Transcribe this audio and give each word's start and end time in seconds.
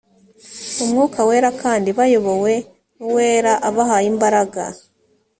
umwuka 0.83 1.19
wera 1.29 1.49
kandi 1.61 1.89
bayobowe 1.97 2.53
n 2.61 2.63
‘uwera 3.07 3.51
abahaye 3.69 4.05
imbaraga 4.13 4.61